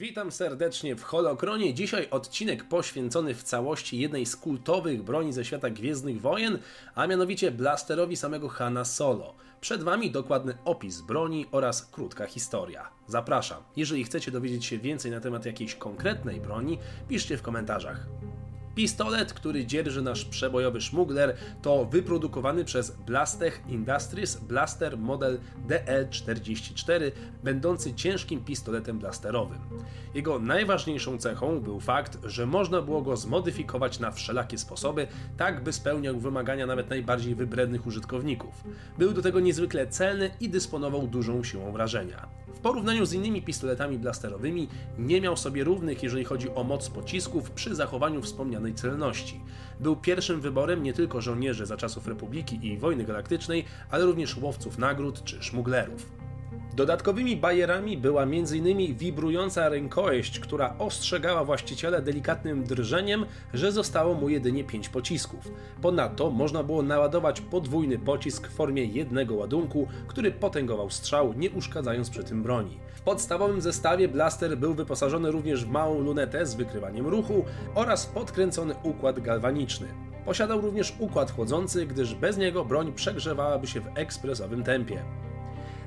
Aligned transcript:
Witam 0.00 0.32
serdecznie 0.32 0.96
w 0.96 1.02
Holokronie. 1.02 1.74
Dzisiaj 1.74 2.08
odcinek 2.10 2.64
poświęcony 2.64 3.34
w 3.34 3.42
całości 3.42 3.98
jednej 3.98 4.26
z 4.26 4.36
kultowych 4.36 5.02
broni 5.02 5.32
ze 5.32 5.44
świata 5.44 5.70
Gwiezdnych 5.70 6.20
Wojen, 6.20 6.58
a 6.94 7.06
mianowicie 7.06 7.50
blasterowi 7.50 8.16
samego 8.16 8.48
Hanna 8.48 8.84
Solo. 8.84 9.34
Przed 9.60 9.82
Wami 9.82 10.10
dokładny 10.10 10.58
opis 10.64 11.00
broni 11.00 11.46
oraz 11.52 11.86
krótka 11.86 12.26
historia. 12.26 12.88
Zapraszam. 13.06 13.62
Jeżeli 13.76 14.04
chcecie 14.04 14.30
dowiedzieć 14.30 14.66
się 14.66 14.78
więcej 14.78 15.10
na 15.10 15.20
temat 15.20 15.46
jakiejś 15.46 15.74
konkretnej 15.74 16.40
broni, 16.40 16.78
piszcie 17.08 17.36
w 17.36 17.42
komentarzach. 17.42 18.06
Pistolet, 18.74 19.32
który 19.32 19.66
dzierży 19.66 20.02
nasz 20.02 20.24
przebojowy 20.24 20.80
szmugler, 20.80 21.36
to 21.62 21.84
wyprodukowany 21.84 22.64
przez 22.64 22.90
Blastech 22.90 23.62
Industries 23.68 24.36
Blaster 24.36 24.98
model 24.98 25.38
DL44, 25.68 27.10
będący 27.44 27.94
ciężkim 27.94 28.44
pistoletem 28.44 28.98
blasterowym. 28.98 29.58
Jego 30.14 30.38
najważniejszą 30.38 31.18
cechą 31.18 31.60
był 31.60 31.80
fakt, 31.80 32.18
że 32.24 32.46
można 32.46 32.82
było 32.82 33.02
go 33.02 33.16
zmodyfikować 33.16 34.00
na 34.00 34.10
wszelakie 34.10 34.58
sposoby, 34.58 35.06
tak 35.36 35.64
by 35.64 35.72
spełniał 35.72 36.20
wymagania 36.20 36.66
nawet 36.66 36.90
najbardziej 36.90 37.34
wybrednych 37.34 37.86
użytkowników. 37.86 38.64
Był 38.98 39.12
do 39.12 39.22
tego 39.22 39.40
niezwykle 39.40 39.86
celny 39.86 40.30
i 40.40 40.48
dysponował 40.48 41.06
dużą 41.06 41.44
siłą 41.44 41.72
wrażenia. 41.72 42.28
W 42.54 42.58
porównaniu 42.58 43.06
z 43.06 43.12
innymi 43.12 43.42
pistoletami 43.42 43.98
blasterowymi 43.98 44.68
nie 44.98 45.20
miał 45.20 45.36
sobie 45.36 45.64
równych, 45.64 46.02
jeżeli 46.02 46.24
chodzi 46.24 46.50
o 46.50 46.64
moc 46.64 46.88
pocisków 46.88 47.50
przy 47.50 47.74
zachowaniu 47.74 48.22
wspomnianej 48.22 48.74
celności. 48.74 49.40
Był 49.80 49.96
pierwszym 49.96 50.40
wyborem 50.40 50.82
nie 50.82 50.92
tylko 50.92 51.20
żołnierzy 51.20 51.66
za 51.66 51.76
czasów 51.76 52.06
Republiki 52.06 52.66
i 52.66 52.78
wojny 52.78 53.04
galaktycznej, 53.04 53.64
ale 53.90 54.04
również 54.04 54.36
łowców 54.36 54.78
nagród 54.78 55.24
czy 55.24 55.42
szmuglerów. 55.42 56.29
Dodatkowymi 56.80 57.36
bajerami 57.36 57.96
była 57.96 58.22
m.in. 58.22 58.96
wibrująca 58.96 59.68
rękojeść, 59.68 60.40
która 60.40 60.74
ostrzegała 60.78 61.44
właściciela 61.44 62.00
delikatnym 62.00 62.64
drżeniem, 62.64 63.26
że 63.54 63.72
zostało 63.72 64.14
mu 64.14 64.28
jedynie 64.28 64.64
5 64.64 64.88
pocisków. 64.88 65.52
Ponadto 65.82 66.30
można 66.30 66.62
było 66.62 66.82
naładować 66.82 67.40
podwójny 67.40 67.98
pocisk 67.98 68.48
w 68.48 68.54
formie 68.54 68.84
jednego 68.84 69.34
ładunku, 69.34 69.88
który 70.06 70.30
potęgował 70.32 70.90
strzał, 70.90 71.34
nie 71.36 71.50
uszkadzając 71.50 72.10
przy 72.10 72.24
tym 72.24 72.42
broni. 72.42 72.78
W 72.94 73.00
podstawowym 73.00 73.60
zestawie 73.60 74.08
blaster 74.08 74.58
był 74.58 74.74
wyposażony 74.74 75.30
również 75.30 75.64
w 75.64 75.70
małą 75.70 76.00
lunetę 76.00 76.46
z 76.46 76.54
wykrywaniem 76.54 77.06
ruchu 77.06 77.44
oraz 77.74 78.06
podkręcony 78.06 78.74
układ 78.82 79.20
galwaniczny. 79.20 79.86
Posiadał 80.24 80.60
również 80.60 80.94
układ 80.98 81.30
chłodzący, 81.30 81.86
gdyż 81.86 82.14
bez 82.14 82.38
niego 82.38 82.64
broń 82.64 82.92
przegrzewałaby 82.92 83.66
się 83.66 83.80
w 83.80 83.88
ekspresowym 83.94 84.64
tempie. 84.64 85.04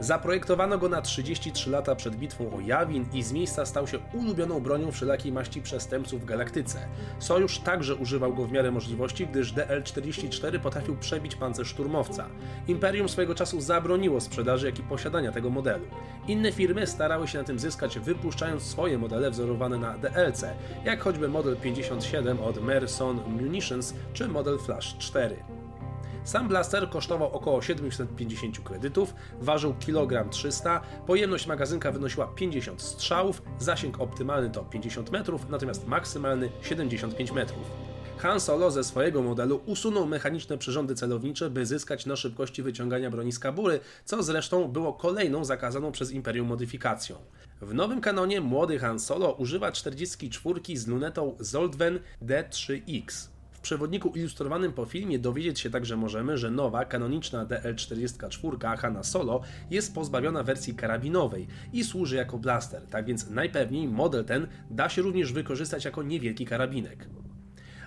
Zaprojektowano 0.00 0.78
go 0.78 0.88
na 0.88 1.02
33 1.02 1.70
lata 1.70 1.94
przed 1.94 2.16
bitwą 2.16 2.50
o 2.56 2.60
Jawin 2.60 3.06
i 3.12 3.22
z 3.22 3.32
miejsca 3.32 3.66
stał 3.66 3.86
się 3.86 3.98
ulubioną 4.14 4.60
bronią 4.60 4.92
wszelakiej 4.92 5.32
maści 5.32 5.62
przestępców 5.62 6.22
w 6.22 6.24
galaktyce. 6.24 6.78
Sojusz 7.18 7.58
także 7.58 7.94
używał 7.94 8.34
go 8.34 8.44
w 8.44 8.52
miarę 8.52 8.70
możliwości, 8.70 9.26
gdyż 9.26 9.52
DL-44 9.52 10.58
potrafił 10.58 10.96
przebić 10.96 11.36
pancerz 11.36 11.68
szturmowca. 11.68 12.26
Imperium 12.68 13.08
swojego 13.08 13.34
czasu 13.34 13.60
zabroniło 13.60 14.20
sprzedaży, 14.20 14.66
jak 14.66 14.78
i 14.78 14.82
posiadania 14.82 15.32
tego 15.32 15.50
modelu. 15.50 15.84
Inne 16.28 16.52
firmy 16.52 16.86
starały 16.86 17.28
się 17.28 17.38
na 17.38 17.44
tym 17.44 17.58
zyskać, 17.58 17.98
wypuszczając 17.98 18.62
swoje 18.62 18.98
modele 18.98 19.30
wzorowane 19.30 19.78
na 19.78 19.98
DLC, 19.98 20.44
jak 20.84 21.00
choćby 21.00 21.28
model 21.28 21.56
57 21.56 22.40
od 22.40 22.62
Merson 22.62 23.20
Munitions 23.26 23.94
czy 24.12 24.28
model 24.28 24.58
Flash 24.58 24.98
4. 24.98 25.57
Sam 26.28 26.48
blaster 26.48 26.90
kosztował 26.90 27.32
około 27.32 27.62
750 27.62 28.60
kredytów, 28.64 29.14
ważył 29.40 29.74
1 29.88 30.30
300 30.30 30.80
kg, 30.80 31.06
pojemność 31.06 31.46
magazynka 31.46 31.92
wynosiła 31.92 32.26
50 32.26 32.82
strzałów, 32.82 33.42
zasięg 33.58 34.00
optymalny 34.00 34.50
to 34.50 34.64
50 34.64 35.10
metrów, 35.10 35.50
natomiast 35.50 35.86
maksymalny 35.86 36.50
75 36.62 37.32
metrów. 37.32 37.70
Han 38.18 38.40
Solo 38.40 38.70
ze 38.70 38.84
swojego 38.84 39.22
modelu 39.22 39.60
usunął 39.66 40.06
mechaniczne 40.06 40.58
przyrządy 40.58 40.94
celownicze, 40.94 41.50
by 41.50 41.66
zyskać 41.66 42.06
na 42.06 42.16
szybkości 42.16 42.62
wyciągania 42.62 43.10
broni 43.10 43.32
z 43.32 43.38
kabury, 43.38 43.80
co 44.04 44.22
zresztą 44.22 44.68
było 44.68 44.92
kolejną 44.92 45.44
zakazaną 45.44 45.92
przez 45.92 46.10
Imperium 46.10 46.48
modyfikacją. 46.48 47.16
W 47.60 47.74
nowym 47.74 48.00
kanonie 48.00 48.40
młody 48.40 48.78
Han 48.78 49.00
Solo 49.00 49.32
używa 49.32 49.72
44 49.72 50.60
z 50.76 50.86
lunetą 50.86 51.36
Zoldven 51.40 51.98
D3X. 52.22 53.37
W 53.58 53.60
przewodniku 53.60 54.08
ilustrowanym 54.08 54.72
po 54.72 54.84
filmie 54.84 55.18
dowiedzieć 55.18 55.60
się 55.60 55.70
także 55.70 55.96
możemy, 55.96 56.38
że 56.38 56.50
nowa, 56.50 56.84
kanoniczna 56.84 57.46
DL44 57.46 58.76
Hanna 58.78 59.02
Solo 59.02 59.40
jest 59.70 59.94
pozbawiona 59.94 60.42
wersji 60.42 60.74
karabinowej 60.74 61.46
i 61.72 61.84
służy 61.84 62.16
jako 62.16 62.38
blaster, 62.38 62.82
tak 62.86 63.04
więc 63.04 63.30
najpewniej 63.30 63.88
model 63.88 64.24
ten 64.24 64.46
da 64.70 64.88
się 64.88 65.02
również 65.02 65.32
wykorzystać 65.32 65.84
jako 65.84 66.02
niewielki 66.02 66.46
karabinek. 66.46 67.08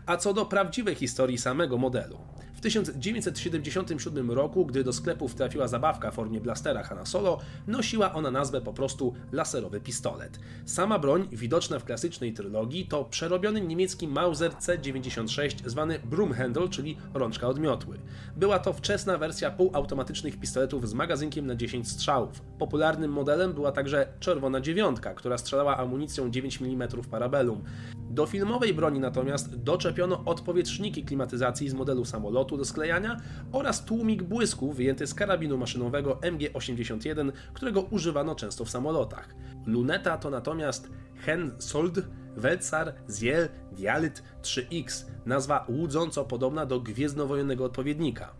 A 0.06 0.18
co 0.18 0.34
do 0.34 0.46
prawdziwej 0.46 0.96
historii 0.96 1.38
samego 1.38 1.78
modelu. 1.78 2.18
W 2.61 2.63
1977 2.63 4.31
roku, 4.31 4.66
gdy 4.66 4.83
do 4.83 4.94
sklepów 4.94 5.35
trafiła 5.35 5.67
zabawka 5.67 6.11
w 6.11 6.16
formie 6.16 6.41
blastera 6.41 6.83
Hanna 6.83 7.05
Solo, 7.05 7.39
nosiła 7.67 8.13
ona 8.13 8.31
nazwę 8.31 8.61
po 8.61 8.73
prostu 8.73 9.13
laserowy 9.31 9.79
pistolet. 9.79 10.39
Sama 10.66 10.99
broń, 10.99 11.27
widoczna 11.31 11.79
w 11.79 11.85
klasycznej 11.85 12.33
trylogii, 12.33 12.88
to 12.88 13.05
przerobiony 13.05 13.61
niemiecki 13.61 14.07
Mauser 14.07 14.51
C96 14.51 15.69
zwany 15.69 15.99
Broomhandle, 15.99 16.69
czyli 16.69 16.97
rączka 17.13 17.47
odmiotły. 17.47 17.99
Była 18.35 18.59
to 18.59 18.73
wczesna 18.73 19.17
wersja 19.17 19.51
półautomatycznych 19.51 20.39
pistoletów 20.39 20.89
z 20.89 20.93
magazynkiem 20.93 21.47
na 21.47 21.55
10 21.55 21.91
strzałów. 21.91 22.41
Popularnym 22.41 23.11
modelem 23.11 23.53
była 23.53 23.72
także 23.72 24.07
czerwona 24.19 24.61
dziewiątka, 24.61 25.13
która 25.13 25.38
strzelała 25.38 25.78
amunicją 25.78 26.31
9 26.31 26.61
mm 26.61 26.89
parabellum. 27.11 27.63
Do 28.11 28.25
filmowej 28.25 28.73
broni 28.73 28.99
natomiast 28.99 29.55
doczepiono 29.55 30.23
odpowietrzniki 30.25 31.03
klimatyzacji 31.03 31.69
z 31.69 31.73
modelu 31.73 32.05
samolotu 32.05 32.50
do 32.57 32.66
sklejania 32.66 33.17
oraz 33.51 33.85
tłumik 33.85 34.23
błysku 34.23 34.73
wyjęty 34.73 35.07
z 35.07 35.13
karabinu 35.13 35.57
maszynowego 35.57 36.16
MG81, 36.16 37.31
którego 37.53 37.81
używano 37.81 38.35
często 38.35 38.66
w 38.66 38.69
samolotach. 38.69 39.35
Luneta 39.66 40.17
to 40.17 40.29
natomiast 40.29 40.90
Hensoldt 41.16 42.00
Weltsar 42.38 42.94
Ziel 43.09 43.50
Dialit 43.72 44.23
3X, 44.41 45.06
nazwa 45.25 45.66
łudząco 45.69 46.25
podobna 46.25 46.66
do 46.66 46.79
gwiezdnowojennego 46.79 47.66
odpowiednika. 47.66 48.34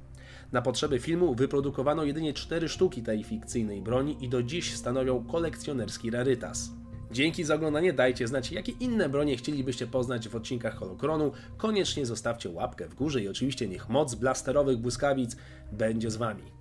Na 0.52 0.62
potrzeby 0.62 1.00
filmu 1.00 1.36
wyprodukowano 1.36 2.04
jedynie 2.04 2.34
4 2.34 2.70
sztuki 2.70 3.04
tej 3.04 3.24
fikcyjnej 3.24 3.82
broni 3.82 4.18
i 4.26 4.30
do 4.30 4.44
dziś 4.44 4.76
stanowią 4.76 5.26
kolekcjonerski 5.26 6.12
rarytas. 6.12 6.81
Dzięki 7.12 7.44
za 7.44 7.56
oglądanie, 7.56 7.94
dajcie 7.94 8.28
znać, 8.28 8.52
jakie 8.52 8.72
inne 8.72 9.10
bronie 9.10 9.38
chcielibyście 9.38 9.88
poznać 9.88 10.30
w 10.30 10.36
odcinkach 10.36 10.76
Holokronu. 10.76 11.32
Koniecznie 11.58 12.06
zostawcie 12.06 12.50
łapkę 12.50 12.88
w 12.88 12.96
górze 12.96 13.22
i 13.22 13.28
oczywiście 13.28 13.68
niech 13.68 13.90
moc 13.90 14.16
blasterowych 14.16 14.78
błyskawic 14.78 15.36
będzie 15.72 16.12
z 16.12 16.16
Wami. 16.16 16.61